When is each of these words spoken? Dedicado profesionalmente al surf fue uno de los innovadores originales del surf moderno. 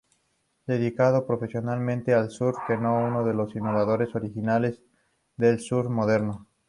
Dedicado 0.65 1.27
profesionalmente 1.27 2.15
al 2.15 2.31
surf 2.31 2.57
fue 2.65 2.75
uno 2.75 3.23
de 3.23 3.35
los 3.35 3.55
innovadores 3.55 4.15
originales 4.15 4.81
del 5.37 5.59
surf 5.59 5.91
moderno. 5.91 6.47